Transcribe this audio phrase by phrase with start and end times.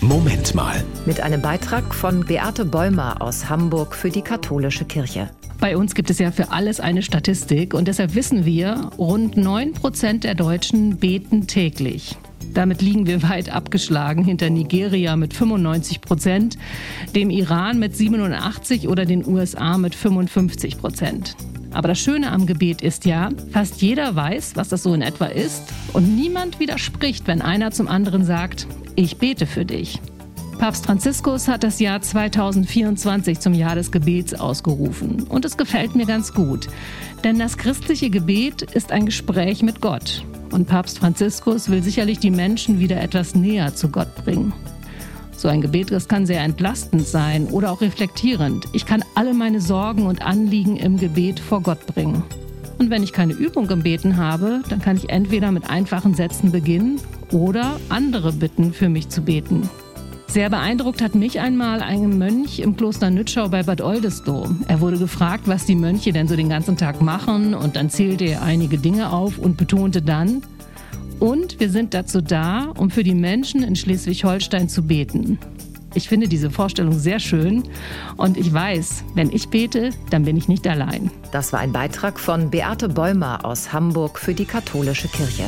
[0.00, 0.84] Moment mal.
[1.06, 5.30] Mit einem Beitrag von Beate Bäumer aus Hamburg für die Katholische Kirche.
[5.58, 9.72] Bei uns gibt es ja für alles eine Statistik und deshalb wissen wir, rund 9
[9.72, 12.16] Prozent der Deutschen beten täglich.
[12.54, 16.58] Damit liegen wir weit abgeschlagen hinter Nigeria mit 95 Prozent,
[17.16, 21.34] dem Iran mit 87 oder den USA mit 55 Prozent.
[21.78, 25.26] Aber das Schöne am Gebet ist ja, fast jeder weiß, was das so in etwa
[25.26, 28.66] ist und niemand widerspricht, wenn einer zum anderen sagt,
[28.96, 30.00] ich bete für dich.
[30.58, 36.06] Papst Franziskus hat das Jahr 2024 zum Jahr des Gebets ausgerufen und es gefällt mir
[36.06, 36.66] ganz gut,
[37.22, 42.32] denn das christliche Gebet ist ein Gespräch mit Gott und Papst Franziskus will sicherlich die
[42.32, 44.52] Menschen wieder etwas näher zu Gott bringen.
[45.38, 48.66] So ein Gebet, das kann sehr entlastend sein oder auch reflektierend.
[48.72, 52.24] Ich kann alle meine Sorgen und Anliegen im Gebet vor Gott bringen.
[52.78, 56.50] Und wenn ich keine Übung im Beten habe, dann kann ich entweder mit einfachen Sätzen
[56.50, 59.70] beginnen oder andere bitten, für mich zu beten.
[60.26, 64.56] Sehr beeindruckt hat mich einmal ein Mönch im Kloster Nützschau bei Bad Oldesloe.
[64.66, 68.24] Er wurde gefragt, was die Mönche denn so den ganzen Tag machen und dann zählte
[68.24, 70.42] er einige Dinge auf und betonte dann,
[71.20, 75.38] und wir sind dazu da, um für die Menschen in Schleswig-Holstein zu beten.
[75.94, 77.64] Ich finde diese Vorstellung sehr schön
[78.16, 81.10] und ich weiß, wenn ich bete, dann bin ich nicht allein.
[81.32, 85.44] Das war ein Beitrag von Beate Bäumer aus Hamburg für die Katholische Kirche.